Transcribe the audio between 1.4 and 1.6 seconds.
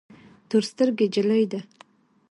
ده